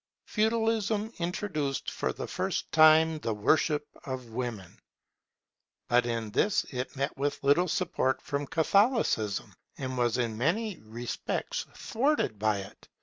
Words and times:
Feudalism 0.25 1.13
introduced 1.19 1.91
for 1.91 2.11
the 2.11 2.25
first 2.25 2.71
time 2.71 3.19
the 3.19 3.35
worship 3.35 3.87
of 4.03 4.29
Woman. 4.31 4.79
But 5.89 6.07
in 6.07 6.31
this 6.31 6.63
it 6.71 6.95
met 6.95 7.15
with 7.15 7.43
little 7.43 7.67
support 7.67 8.19
from 8.19 8.47
Catholicism, 8.47 9.53
and 9.77 9.99
was 9.99 10.17
in 10.17 10.39
many 10.39 10.79
respects 10.79 11.67
thwarted 11.75 12.39
by 12.39 12.61
it. 12.61 12.89